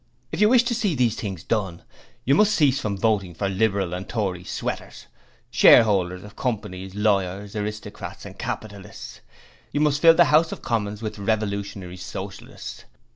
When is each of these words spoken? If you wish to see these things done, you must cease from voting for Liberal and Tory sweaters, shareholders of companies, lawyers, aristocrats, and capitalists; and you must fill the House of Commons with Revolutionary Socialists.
If 0.31 0.41
you 0.41 0.49
wish 0.49 0.63
to 0.63 0.73
see 0.73 0.95
these 0.95 1.13
things 1.15 1.43
done, 1.43 1.83
you 2.25 2.33
must 2.33 2.55
cease 2.55 2.79
from 2.79 2.97
voting 2.97 3.35
for 3.35 3.47
Liberal 3.47 3.93
and 3.93 4.09
Tory 4.09 4.43
sweaters, 4.43 5.05
shareholders 5.51 6.23
of 6.23 6.35
companies, 6.35 6.95
lawyers, 6.95 7.55
aristocrats, 7.55 8.25
and 8.25 8.35
capitalists; 8.39 9.17
and 9.17 9.27
you 9.73 9.79
must 9.79 10.01
fill 10.01 10.15
the 10.15 10.25
House 10.33 10.51
of 10.51 10.63
Commons 10.63 11.03
with 11.03 11.19
Revolutionary 11.19 11.97
Socialists. 11.97 12.85